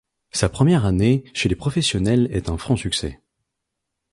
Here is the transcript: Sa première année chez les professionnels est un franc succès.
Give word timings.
Sa 0.31 0.49
première 0.49 0.87
année 0.87 1.23
chez 1.35 1.47
les 1.47 1.55
professionnels 1.55 2.27
est 2.31 2.49
un 2.49 2.57
franc 2.57 2.75
succès. 2.75 3.21